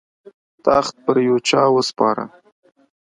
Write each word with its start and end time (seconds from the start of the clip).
تخت 0.65 0.95
پر 1.05 1.17
یوه 1.27 1.39
چا 1.49 1.61
وسپاره. 1.73 2.23